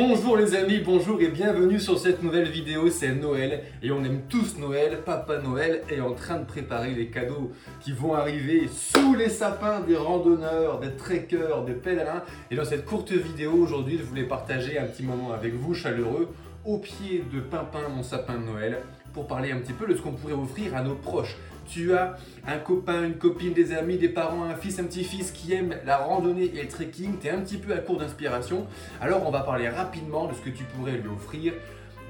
[0.00, 4.20] Bonjour les amis, bonjour et bienvenue sur cette nouvelle vidéo, c'est Noël et on aime
[4.28, 9.16] tous Noël, Papa Noël est en train de préparer les cadeaux qui vont arriver sous
[9.16, 14.04] les sapins des randonneurs, des trekkers, des pèlerins et dans cette courte vidéo aujourd'hui je
[14.04, 16.28] voulais partager un petit moment avec vous chaleureux
[16.64, 18.78] au pied de Pimpin mon sapin de Noël
[19.12, 21.36] pour parler un petit peu de ce qu'on pourrait offrir à nos proches
[21.68, 22.16] tu as
[22.46, 25.98] un copain, une copine, des amis, des parents, un fils, un petit-fils qui aime la
[25.98, 28.66] randonnée et le trekking, tu es un petit peu à court d'inspiration,
[29.00, 31.52] alors on va parler rapidement de ce que tu pourrais lui offrir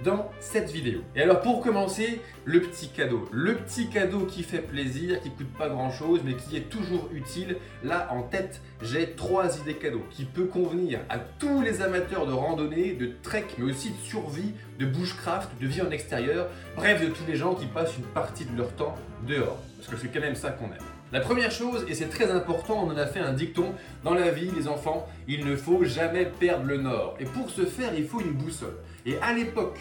[0.04, 1.00] dans cette vidéo.
[1.16, 3.28] Et alors pour commencer, le petit cadeau.
[3.32, 7.08] Le petit cadeau qui fait plaisir, qui coûte pas grand chose, mais qui est toujours
[7.12, 7.56] utile.
[7.84, 12.32] Là en tête, j'ai trois idées cadeaux qui peuvent convenir à tous les amateurs de
[12.32, 17.08] randonnée, de trek, mais aussi de survie, de bushcraft, de vie en extérieur, bref de
[17.08, 18.94] tous les gens qui passent une partie de leur temps
[19.26, 19.58] dehors.
[19.76, 20.97] Parce que c'est quand même ça qu'on aime.
[21.10, 23.72] La première chose, et c'est très important, on en a fait un dicton,
[24.04, 27.16] dans la vie, les enfants, il ne faut jamais perdre le nord.
[27.18, 28.76] Et pour ce faire, il faut une boussole.
[29.06, 29.78] Et à l'époque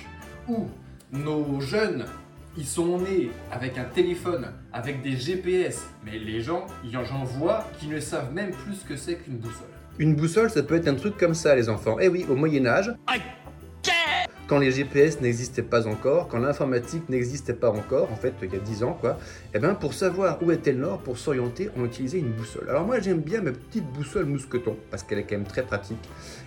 [0.48, 0.70] où
[1.12, 2.06] nos jeunes,
[2.58, 7.88] ils sont nés avec un téléphone, avec des GPS, mais les gens, j'en vois qui
[7.88, 9.68] ne savent même plus ce que c'est qu'une boussole.
[10.00, 11.98] Une boussole, ça peut être un truc comme ça, les enfants.
[12.00, 12.94] Eh oui, au Moyen Âge,
[14.48, 18.56] quand les GPS n'existaient pas encore, quand l'informatique n'existait pas encore, en fait, il y
[18.56, 19.20] a 10 ans, quoi,
[19.54, 22.70] eh ben, pour savoir où était le nord, pour s'orienter, on utilisait une boussole.
[22.70, 26.00] Alors moi, j'aime bien ma petite boussole mousqueton, parce qu'elle est quand même très pratique.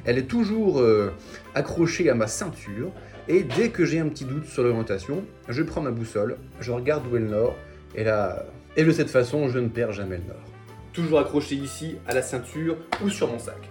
[0.05, 1.13] Elle est toujours euh,
[1.55, 2.91] accrochée à ma ceinture,
[3.29, 7.07] et dès que j'ai un petit doute sur l'orientation, je prends ma boussole, je regarde
[7.07, 7.55] où est le nord,
[7.95, 10.45] et là, et de cette façon, je ne perds jamais le nord.
[10.93, 13.70] Toujours accroché ici, à la ceinture ou sur mon sac.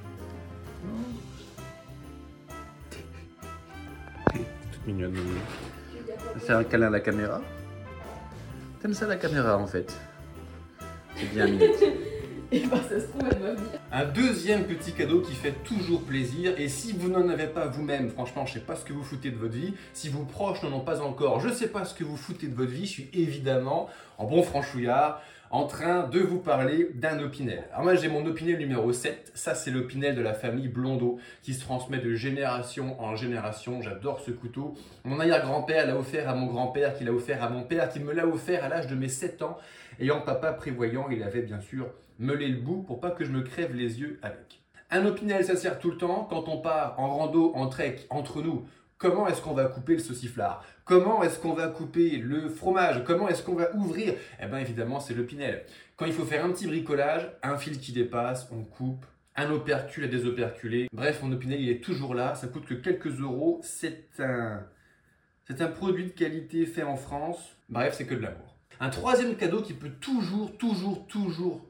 [4.90, 5.16] Mignonne.
[6.50, 7.42] Un câlin à la caméra.
[8.82, 9.94] T'aimes ça la caméra en fait
[11.16, 11.68] C'est bien mignon.
[12.52, 13.80] Et bah ça se trouve, elle va venir.
[13.92, 16.56] Un deuxième petit cadeau qui fait toujours plaisir.
[16.58, 19.30] Et si vous n'en avez pas vous-même, franchement, je sais pas ce que vous foutez
[19.30, 19.76] de votre vie.
[19.94, 22.56] Si vos proches n'en ont pas encore, je sais pas ce que vous foutez de
[22.56, 22.88] votre vie.
[22.88, 23.88] Je suis évidemment
[24.18, 27.63] en bon franchouillard en train de vous parler d'un opinel.
[27.72, 31.56] Alors moi j'ai mon opinel numéro 7, ça c'est l'opinel de la famille Blondeau qui
[31.56, 34.75] se transmet de génération en génération, j'adore ce couteau.
[35.06, 38.13] Mon arrière-grand-père l'a offert à mon grand-père, qui l'a offert à mon père, qui me
[38.13, 39.57] l'a offert à l'âge de mes 7 ans.
[40.00, 41.88] Ayant papa prévoyant, il avait bien sûr
[42.19, 44.62] meulé le bout pour pas que je me crève les yeux avec.
[44.91, 48.41] Un opinel ça sert tout le temps quand on part en rando, en trek, entre
[48.41, 48.66] nous
[49.00, 50.64] comment est-ce qu'on va couper le sauciflard?
[50.86, 53.04] Comment est-ce qu'on va couper le fromage?
[53.06, 54.14] Comment est-ce qu'on va ouvrir?
[54.40, 55.66] Eh bien évidemment, c'est le pinel.
[55.96, 59.06] Quand il faut faire un petit bricolage, un fil qui dépasse, on coupe,
[59.36, 60.90] un opercule à désoperculer.
[60.92, 63.62] Bref, mon opinel, il est toujours là, ça coûte que quelques euros.
[63.64, 64.66] C'est un,
[65.48, 67.40] c'est un produit de qualité fait en France.
[67.70, 68.58] Bref, c'est que de l'amour.
[68.81, 71.66] Un troisième cadeau qui peut toujours, toujours, toujours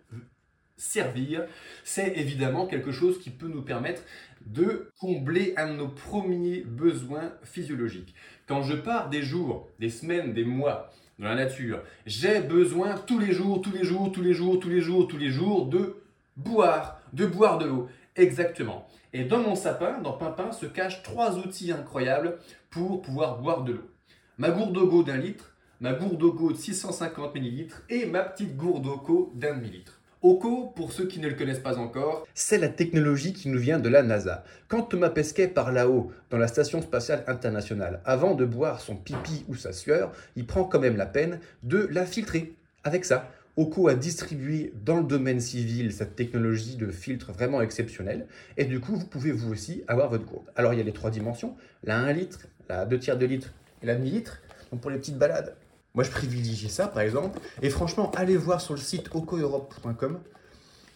[0.78, 1.46] servir,
[1.84, 4.02] c'est évidemment quelque chose qui peut nous permettre
[4.50, 8.16] de combler un de nos premiers besoins physiologiques.
[8.48, 10.90] Quand je pars des jours, des semaines, des mois
[11.20, 14.70] dans la nature, j'ai besoin tous les jours, tous les jours, tous les jours, tous
[14.70, 15.98] les jours, tous les jours de
[16.36, 17.90] boire, de boire de l'eau.
[18.16, 18.88] Exactement.
[19.14, 22.40] Et dans mon sapin, dans Pimpin, se cachent trois outils incroyables
[22.70, 23.90] pour pouvoir boire de l'eau.
[24.38, 28.84] Ma gourde d'eau d'un litre, ma gourde d'eau de 650 ml et ma petite gourde
[28.84, 29.99] d'eau d'un demi-litre.
[30.22, 33.80] OCO, pour ceux qui ne le connaissent pas encore, c'est la technologie qui nous vient
[33.80, 34.44] de la NASA.
[34.68, 39.46] Quand Thomas Pesquet part là-haut, dans la Station spatiale internationale, avant de boire son pipi
[39.48, 42.54] ou sa sueur, il prend quand même la peine de la filtrer.
[42.84, 48.28] Avec ça, OCO a distribué dans le domaine civil cette technologie de filtre vraiment exceptionnelle.
[48.58, 50.52] Et du coup, vous pouvez vous aussi avoir votre gourde.
[50.58, 51.56] Alors, il y a les trois dimensions,
[51.86, 54.42] la 1 litre, la 2 tiers de litre et la demi-litre.
[54.70, 55.56] Donc, pour les petites balades,
[56.00, 57.38] moi, je privilégie ça, par exemple.
[57.62, 60.20] Et franchement, allez voir sur le site ocoeurope.com.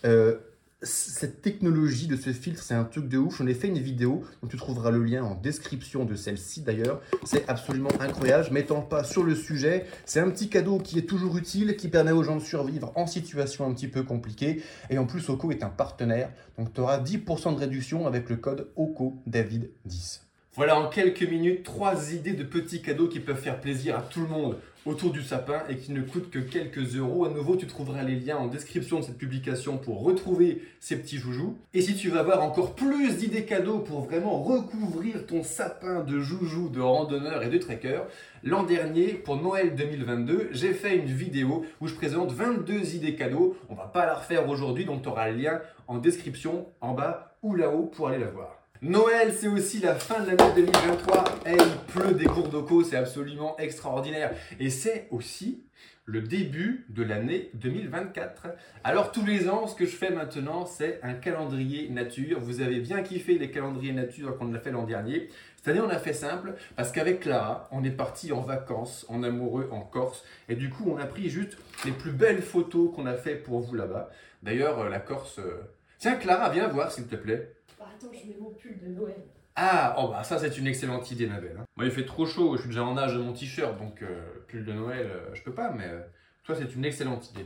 [0.06, 0.38] Euh,
[0.82, 3.38] cette technologie de ce filtre, c'est un truc de ouf.
[3.38, 7.02] J'en ai fait une vidéo, dont tu trouveras le lien en description de celle-ci d'ailleurs.
[7.26, 8.46] C'est absolument incroyable.
[8.48, 9.88] Je m'étends pas sur le sujet.
[10.06, 13.06] C'est un petit cadeau qui est toujours utile, qui permet aux gens de survivre en
[13.06, 14.64] situation un petit peu compliquée.
[14.90, 16.30] Et en plus, Oco est un partenaire.
[16.58, 20.22] Donc, tu auras 10% de réduction avec le code OCODAVID10.
[20.56, 24.22] Voilà en quelques minutes trois idées de petits cadeaux qui peuvent faire plaisir à tout
[24.22, 27.26] le monde autour du sapin et qui ne coûtent que quelques euros.
[27.26, 31.18] À nouveau, tu trouveras les liens en description de cette publication pour retrouver ces petits
[31.18, 31.58] joujoux.
[31.74, 36.20] Et si tu veux avoir encore plus d'idées cadeaux pour vraiment recouvrir ton sapin de
[36.20, 38.06] joujoux, de randonneurs et de trekkers,
[38.44, 43.58] l'an dernier, pour Noël 2022, j'ai fait une vidéo où je présente 22 idées cadeaux.
[43.70, 47.36] On va pas la refaire aujourd'hui, donc tu auras le lien en description en bas
[47.42, 48.63] ou là-haut pour aller la voir.
[48.84, 51.24] Noël, c'est aussi la fin de l'année 2023.
[51.46, 54.32] Et il pleut des cours d'eau, c'est absolument extraordinaire.
[54.60, 55.64] Et c'est aussi
[56.04, 58.48] le début de l'année 2024.
[58.84, 62.42] Alors tous les ans, ce que je fais maintenant, c'est un calendrier nature.
[62.42, 65.30] Vous avez bien kiffé les calendriers nature qu'on a fait l'an dernier.
[65.56, 69.24] Cette année, on a fait simple parce qu'avec Clara, on est parti en vacances, en
[69.24, 70.26] amoureux, en Corse.
[70.50, 73.62] Et du coup, on a pris juste les plus belles photos qu'on a fait pour
[73.62, 74.10] vous là-bas.
[74.42, 75.40] D'ailleurs, euh, la Corse...
[75.40, 75.62] euh,
[76.00, 77.54] Tiens, Clara, viens voir, s'il te plaît.
[77.84, 79.16] Bah, attends, je mets mon pull de Noël.
[79.58, 81.58] Ah, oh bah ça c'est une excellente idée, Mabel.
[81.60, 81.66] hein.
[81.76, 84.24] Moi il fait trop chaud, je suis déjà en âge de mon t-shirt, donc euh,
[84.48, 86.00] pull de Noël, euh, je peux pas, mais euh,
[86.44, 87.46] toi c'est une excellente idée.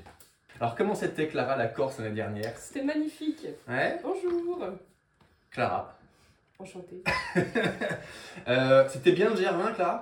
[0.60, 2.56] Alors comment c'était Clara la Corse l'année dernière?
[2.58, 3.46] C'était magnifique.
[3.68, 4.64] Ouais, Bonjour.
[5.52, 5.98] Clara.
[6.60, 7.04] Enchantée.
[8.48, 10.00] Euh, c'était bien le Germain, Clara?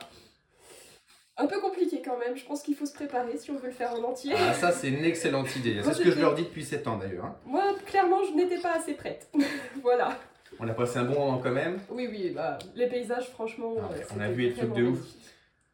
[1.37, 2.35] Un peu compliqué quand même.
[2.37, 4.33] Je pense qu'il faut se préparer si on veut le faire en entier.
[4.37, 6.97] Ah ça c'est une excellente idée, c'est ce que je leur dis depuis 7 ans
[6.97, 7.25] d'ailleurs.
[7.25, 7.35] hein.
[7.45, 9.29] Moi, clairement, je n'étais pas assez prête.
[9.81, 10.17] voilà.
[10.59, 11.79] On a passé un bon moment quand même.
[11.89, 13.75] Oui, oui, bah, les paysages, franchement.
[13.81, 14.99] Ah, on a vu les trucs de ouf.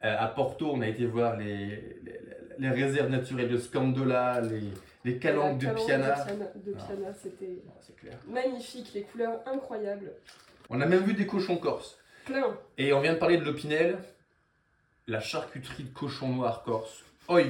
[0.04, 1.56] Euh, à Porto, on a été voir les,
[2.04, 2.20] les,
[2.58, 4.64] les réserves naturelles de Scandola, les,
[5.06, 6.10] les calanques de Piana.
[6.10, 6.84] De Piana, de Ah.
[6.88, 8.92] Piana, c'était Ah, magnifique.
[8.96, 10.12] Les couleurs incroyables.
[10.72, 12.00] On a même vu des cochons corses.
[12.26, 12.58] Plein.
[12.80, 14.00] Et on vient de parler de l'Opinel,
[15.08, 17.04] la charcuterie de cochon noir corse.
[17.28, 17.44] Oi.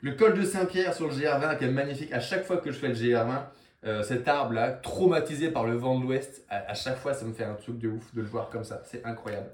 [0.00, 2.12] Le col de Saint-Pierre sur le GR20 qui est magnifique.
[2.12, 3.42] À chaque fois que je fais le GR20,
[3.84, 7.32] euh, cet arbre-là, traumatisé par le vent de l'ouest, à, à chaque fois ça me
[7.32, 8.82] fait un truc de ouf de le voir comme ça.
[8.84, 9.50] C'est incroyable.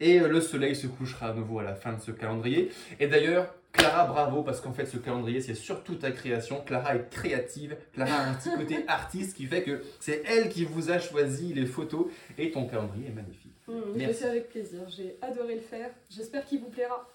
[0.00, 2.70] Et euh, le soleil se couchera à nouveau à la fin de ce calendrier.
[3.00, 6.62] Et d'ailleurs, Clara, bravo, parce qu'en fait, ce calendrier, c'est surtout ta création.
[6.64, 7.76] Clara est créative.
[7.92, 11.52] Clara a un petit côté artiste qui fait que c'est elle qui vous a choisi
[11.52, 12.06] les photos.
[12.38, 13.52] Et ton calendrier est magnifique.
[13.68, 14.24] Mmh, je Merci.
[14.24, 14.80] avec plaisir.
[14.88, 15.90] J'ai adoré le faire.
[16.10, 17.06] J'espère qu'il vous plaira.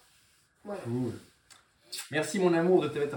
[0.64, 0.80] Voilà.
[0.82, 1.12] Cool.
[2.10, 3.16] Merci, mon amour, de t'être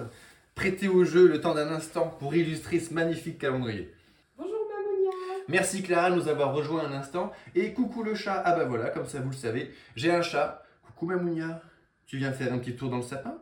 [0.56, 3.94] prêté au jeu le temps d'un instant pour illustrer ce magnifique calendrier.
[4.38, 5.12] Bonjour Mamounia.
[5.48, 7.32] Merci Clara de nous avoir rejoint un instant.
[7.56, 8.42] Et coucou le chat.
[8.46, 10.64] Ah bah voilà, comme ça vous le savez, j'ai un chat.
[10.84, 11.62] Coucou Mamounia.
[12.08, 13.38] Tu viens faire un petit tour dans le sapin?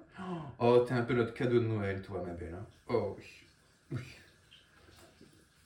[0.59, 2.55] Oh, t'es un peu notre cadeau de Noël, toi, ma belle.
[2.59, 2.65] hein.
[2.89, 3.25] oh oui.
[3.91, 4.01] Oui.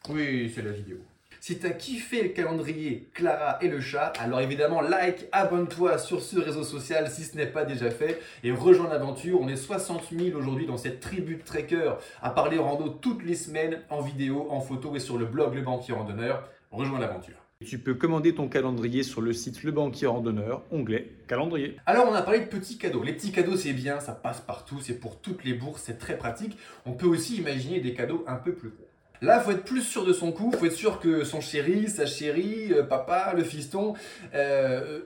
[0.10, 0.98] Oui, c'est la vidéo.
[1.42, 6.38] Si t'as kiffé le calendrier Clara et le chat, alors évidemment like, abonne-toi sur ce
[6.38, 9.40] réseau social si ce n'est pas déjà fait et rejoins l'aventure.
[9.40, 13.36] On est 60 000 aujourd'hui dans cette tribu de trekkers à parler rando toutes les
[13.36, 16.44] semaines en vidéo, en photo et sur le blog Le Banquier Randonneur.
[16.72, 17.38] Rejoins l'aventure.
[17.66, 21.78] Tu peux commander ton calendrier sur le site Le Banquier Randonneur, onglet calendrier.
[21.86, 23.04] Alors on a parlé de petits cadeaux.
[23.04, 26.18] Les petits cadeaux c'est bien, ça passe partout, c'est pour toutes les bourses, c'est très
[26.18, 26.58] pratique.
[26.86, 28.89] On peut aussi imaginer des cadeaux un peu plus gros.
[29.22, 32.06] Là, faut être plus sûr de son coup, faut être sûr que son chéri, sa
[32.06, 33.94] chérie, euh, papa, le fiston
[34.34, 35.02] euh,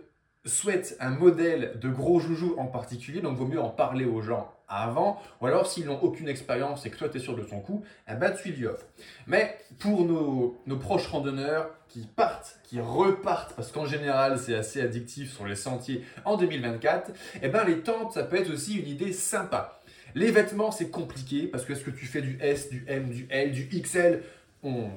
[0.46, 4.54] souhaite un modèle de gros joujou en particulier, donc vaut mieux en parler aux gens
[4.68, 7.60] avant, ou alors s'ils n'ont aucune expérience et que toi tu es sûr de son
[7.60, 8.86] coup, eh ben, tu lui offres.
[9.28, 15.34] Mais pour nos, proches randonneurs qui partent, qui repartent, parce qu'en général c'est assez addictif
[15.34, 17.12] sur les sentiers en 2024,
[17.42, 19.83] eh ben, les tentes ça peut être aussi une idée sympa.
[20.16, 23.28] Les vêtements c'est compliqué parce que est-ce que tu fais du S, du M, du
[23.30, 24.22] L, du XL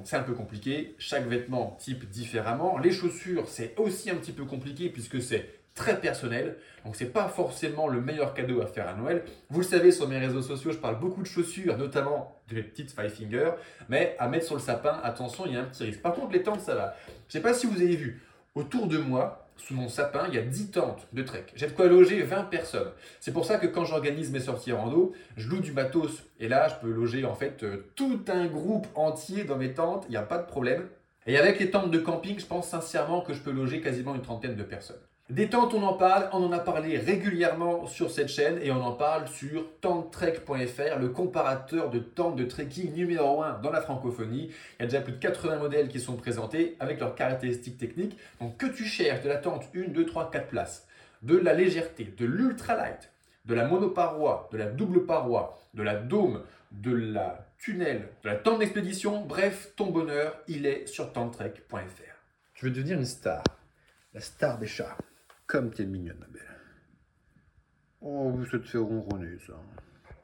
[0.05, 2.79] c'est un peu compliqué, chaque vêtement type différemment.
[2.79, 6.57] Les chaussures, c'est aussi un petit peu compliqué puisque c'est très personnel.
[6.85, 9.25] Donc c'est pas forcément le meilleur cadeau à faire à Noël.
[9.51, 12.93] Vous le savez sur mes réseaux sociaux, je parle beaucoup de chaussures, notamment des petites
[12.93, 13.53] five fingers,
[13.89, 16.01] mais à mettre sur le sapin, attention, il y a un petit risque.
[16.01, 16.95] Par contre, les tentes, ça va.
[17.27, 18.23] Je sais pas si vous avez vu,
[18.55, 21.47] autour de moi, sous mon sapin, il y a 10 tentes de trek.
[21.55, 22.91] J'ai de quoi loger 20 personnes.
[23.21, 26.23] C'est pour ça que quand j'organise mes sorties rando, je loue du matos.
[26.39, 30.05] Et là, je peux loger en fait euh, tout un groupe entier dans mes tentes,
[30.09, 30.89] il n'y a pas de problème.
[31.27, 34.23] Et avec les tentes de camping, je pense sincèrement que je peux loger quasiment une
[34.23, 35.01] trentaine de personnes.
[35.29, 38.81] Des tentes, on en parle, on en a parlé régulièrement sur cette chaîne et on
[38.81, 44.53] en parle sur tentetrek.fr, le comparateur de tentes de trekking numéro 1 dans la francophonie.
[44.79, 48.17] Il y a déjà plus de 80 modèles qui sont présentés avec leurs caractéristiques techniques.
[48.41, 50.87] Donc que tu cherches de la tente 1, 2, 3, 4 places,
[51.23, 53.11] de la légèreté, de l'ultralight,
[53.47, 58.37] de la monoparoi, de la double paroi, de la dôme, de la tunnel, de la
[58.37, 62.15] tente d'expédition, bref, ton bonheur, il est sur tentetrek.fr.
[62.55, 63.43] Je veux devenir une star.
[64.15, 64.97] La star des chats.
[65.47, 66.43] Comme t'es mignonne, ma belle.
[68.01, 69.55] Oh, ça te fait ronronner, ça.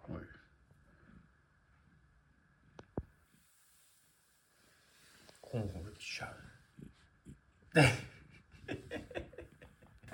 [0.09, 0.21] Oui.
[5.43, 6.37] Ronron, le petit chat.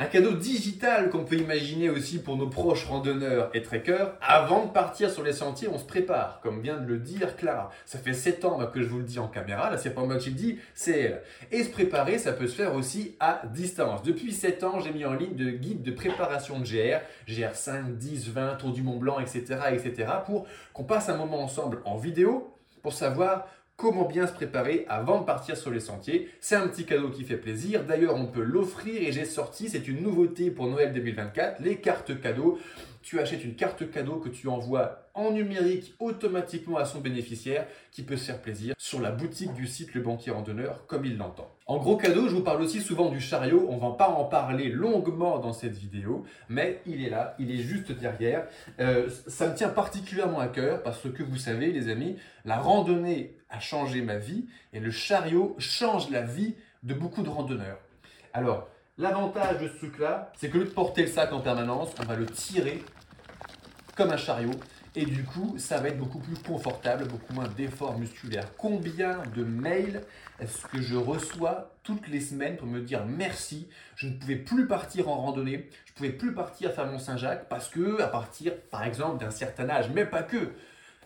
[0.00, 4.12] Un cadeau digital qu'on peut imaginer aussi pour nos proches randonneurs et trekkers.
[4.21, 7.71] Avant de partir sur les sentiers, on se prépare, comme vient de le dire Clara.
[7.85, 10.17] Ça fait 7 ans que je vous le dis en caméra, là c'est pas moi
[10.19, 11.23] qui le dis, c'est elle.
[11.50, 14.05] Et se préparer, ça peut se faire aussi à distance.
[14.05, 18.28] Depuis 7 ans, j'ai mis en ligne de guides de préparation de GR, GR5, 10,
[18.28, 22.55] 20, Tour du Mont Blanc, etc., etc., pour qu'on passe un moment ensemble en vidéo
[22.83, 26.28] pour savoir comment bien se préparer avant de partir sur les sentiers.
[26.40, 27.85] C'est un petit cadeau qui fait plaisir.
[27.85, 32.20] D'ailleurs, on peut l'offrir et j'ai sorti, c'est une nouveauté pour Noël 2024, les cartes
[32.20, 32.58] cadeaux.
[33.09, 38.03] Tu achètes une carte cadeau que tu envoies en numérique automatiquement à son bénéficiaire qui
[38.03, 41.50] peut se faire plaisir sur la boutique du site Le Banquier Randonneur comme il l'entend.
[41.65, 43.67] En gros cadeau, je vous parle aussi souvent du chariot.
[43.71, 47.62] On va pas en parler longuement dans cette vidéo, mais il est là, il est
[47.62, 48.47] juste derrière.
[48.79, 53.38] Euh, ça me tient particulièrement à cœur parce que vous savez, les amis, la randonnée
[53.49, 57.79] a changé ma vie et le chariot change la vie de beaucoup de randonneurs.
[58.35, 62.17] Alors, l'avantage de ce truc-là, c'est que de porter le sac en permanence, on va
[62.17, 62.83] le tirer
[63.97, 64.55] comme un chariot.
[64.97, 68.49] Et du coup, ça va être beaucoup plus confortable, beaucoup moins d'efforts musculaires.
[68.57, 70.02] Combien de mails
[70.40, 73.69] est-ce que je reçois toutes les semaines pour me dire merci?
[73.95, 77.49] Je ne pouvais plus partir en randonnée, je ne pouvais plus partir faire mon Saint-Jacques
[77.49, 80.52] parce que, à partir, par exemple, d'un certain âge, mais pas que,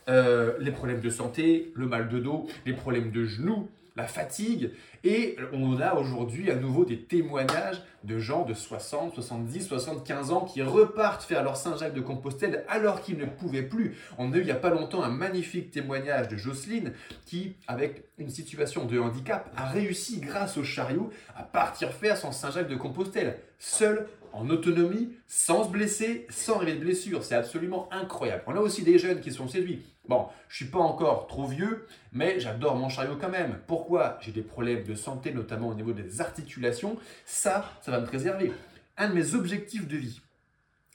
[0.08, 4.70] euh, les problèmes de santé, le mal de dos, les problèmes de genoux, la fatigue.
[5.04, 10.44] Et on a aujourd'hui à nouveau des témoignages de gens de 60, 70, 75 ans
[10.44, 13.96] qui repartent faire leur Saint-Jacques de Compostelle alors qu'ils ne pouvaient plus.
[14.18, 16.92] On a eu il n'y a pas longtemps un magnifique témoignage de Jocelyne
[17.26, 22.32] qui, avec une situation de handicap, a réussi grâce au chariot à partir faire son
[22.32, 27.24] Saint-Jacques de Compostelle, seul en autonomie, sans se blesser, sans rêver de blessure.
[27.24, 28.42] C'est absolument incroyable.
[28.46, 29.82] On a aussi des jeunes qui sont séduits.
[30.08, 33.58] Bon, je suis pas encore trop vieux, mais j'adore mon chariot quand même.
[33.66, 36.98] Pourquoi J'ai des problèmes de santé, notamment au niveau des articulations?
[37.24, 38.52] Ça, ça va me préserver.
[38.96, 40.20] Un de mes objectifs de vie,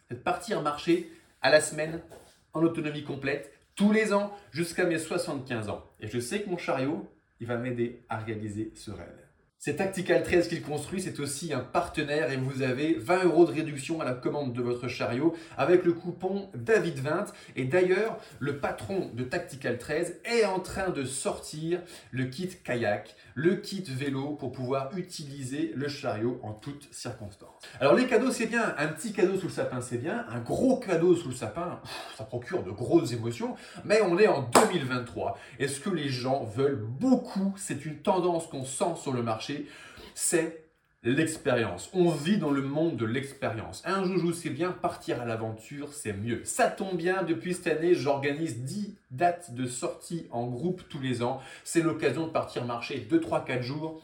[0.08, 2.02] c'est de partir marcher à la semaine
[2.54, 5.86] en autonomie complète, tous les ans, jusqu'à mes 75 ans.
[6.00, 7.08] Et je sais que mon chariot,
[7.40, 9.27] il va m'aider à réaliser ce rêve.
[9.60, 13.52] C'est Tactical 13 qu'il construit, c'est aussi un partenaire et vous avez 20 euros de
[13.52, 17.30] réduction à la commande de votre chariot avec le coupon David20.
[17.56, 23.16] Et d'ailleurs, le patron de Tactical 13 est en train de sortir le kit kayak,
[23.34, 27.50] le kit vélo pour pouvoir utiliser le chariot en toutes circonstances.
[27.80, 30.78] Alors les cadeaux c'est bien, un petit cadeau sous le sapin c'est bien, un gros
[30.78, 31.82] cadeau sous le sapin,
[32.16, 35.36] ça procure de grosses émotions, mais on est en 2023.
[35.58, 37.56] Est-ce que les gens veulent beaucoup?
[37.58, 39.47] C'est une tendance qu'on sent sur le marché
[40.16, 40.68] c'est
[41.04, 41.90] l'expérience.
[41.94, 43.82] On vit dans le monde de l'expérience.
[43.86, 46.42] Un joujou, c'est bien, partir à l'aventure, c'est mieux.
[46.44, 51.24] Ça tombe bien, depuis cette année, j'organise 10 dates de sortie en groupe tous les
[51.24, 51.40] ans.
[51.64, 54.02] C'est l'occasion de partir marcher 2, 3, 4 jours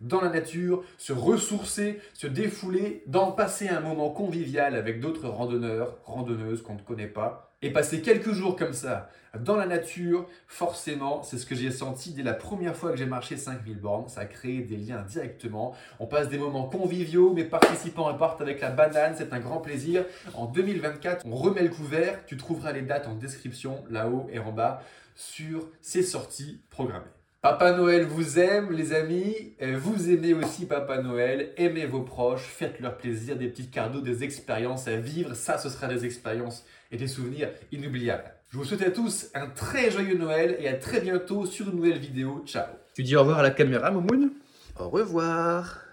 [0.00, 5.98] dans la nature, se ressourcer, se défouler, d'en passer un moment convivial avec d'autres randonneurs,
[6.04, 7.54] randonneuses qu'on ne connaît pas.
[7.62, 9.08] Et passer quelques jours comme ça,
[9.40, 13.06] dans la nature, forcément, c'est ce que j'ai senti dès la première fois que j'ai
[13.06, 14.08] marché 5000 bornes.
[14.08, 15.74] Ça a créé des liens directement.
[15.98, 20.04] On passe des moments conviviaux, mes participants repartent avec la banane, c'est un grand plaisir.
[20.34, 22.24] En 2024, on remet le couvert.
[22.26, 24.82] Tu trouveras les dates en description, là-haut et en bas,
[25.14, 27.15] sur ces sorties programmées.
[27.46, 29.54] Papa Noël vous aime, les amis.
[29.78, 31.52] Vous aimez aussi Papa Noël.
[31.56, 32.42] Aimez vos proches.
[32.42, 33.36] Faites-leur plaisir.
[33.36, 35.32] Des petits cadeaux, des expériences à vivre.
[35.34, 38.34] Ça, ce sera des expériences et des souvenirs inoubliables.
[38.48, 41.76] Je vous souhaite à tous un très joyeux Noël et à très bientôt sur une
[41.76, 42.42] nouvelle vidéo.
[42.46, 42.66] Ciao.
[42.94, 44.32] Tu dis au revoir à la caméra, Momoun
[44.80, 45.84] Au revoir.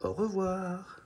[0.00, 0.97] Au revoir.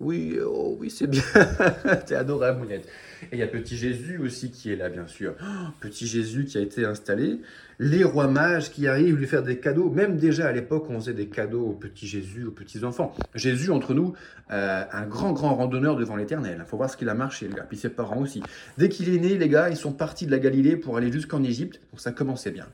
[0.00, 1.22] Oui, oh oui, c'est bien.
[2.06, 2.88] T'es adorable, Mounette.
[3.24, 5.34] Et il y a Petit Jésus aussi qui est là, bien sûr.
[5.42, 7.40] Oh, Petit Jésus qui a été installé.
[7.78, 9.90] Les rois mages qui arrivent lui faire des cadeaux.
[9.90, 13.14] Même déjà à l'époque, on faisait des cadeaux au Petit Jésus, aux petits enfants.
[13.34, 14.14] Jésus, entre nous,
[14.50, 16.56] euh, un grand, grand randonneur devant l'éternel.
[16.58, 17.66] Il faut voir ce qu'il a marché, le gars.
[17.68, 18.42] Puis ses parents aussi.
[18.78, 21.42] Dès qu'il est né, les gars, ils sont partis de la Galilée pour aller jusqu'en
[21.42, 21.78] Égypte.
[21.92, 22.66] Donc ça commençait bien.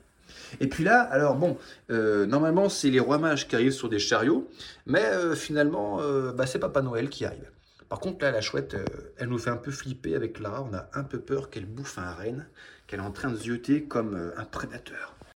[0.60, 1.58] Et puis là, alors bon,
[1.90, 4.48] euh, normalement c'est les rois mages qui arrivent sur des chariots,
[4.86, 7.50] mais euh, finalement, euh, bah, c'est Papa Noël qui arrive.
[7.88, 8.76] Par contre, là, la chouette,
[9.16, 10.66] elle nous fait un peu flipper avec Lara.
[10.68, 12.48] On a un peu peur qu'elle bouffe un renne,
[12.88, 15.15] qu'elle est en train de zioter comme un prédateur.